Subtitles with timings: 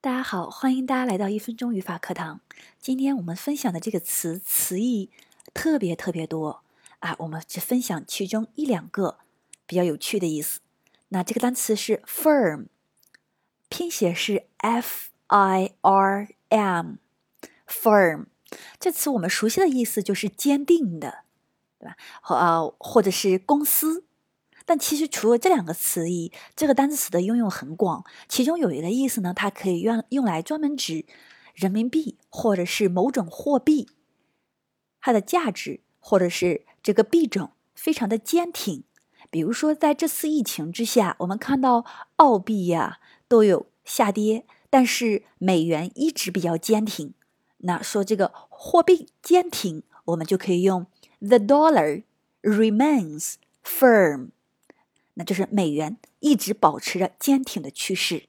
[0.00, 2.40] 大家好，欢迎大家来到一分钟语法课堂。
[2.80, 5.10] 今天我们分享的这个词词义
[5.52, 6.62] 特别特别多
[7.00, 9.18] 啊，我们只分享其中一两个
[9.66, 10.60] 比较有趣的意思。
[11.08, 12.66] 那这个单词是 firm，
[13.68, 18.26] 拼写是 f i r m，firm。
[18.78, 21.24] 这词我们熟悉的意思就是坚定的，
[21.80, 21.96] 对吧？
[22.20, 24.04] 和呃，或者是公司。
[24.68, 28.04] 但其实除了这两个词义，这个单词的应用很广。
[28.28, 31.06] 其中有一个意思呢，它可以用用来专门指
[31.54, 33.88] 人民币或者是某种货币，
[35.00, 38.84] 它的价值或者是这个币种非常的坚挺。
[39.30, 47.14] 比如说在这次疫情之下，我们看到澳币呀都有下跌，但是美元一直比较坚挺。
[47.60, 50.84] 那说这个货币坚挺，我们就可以用
[51.20, 52.02] the dollar
[52.42, 54.28] remains firm。
[55.18, 58.27] 那就是美元一直保持着坚挺的趋势。